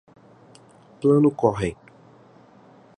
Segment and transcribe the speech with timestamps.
[0.99, 1.77] Plano Cohen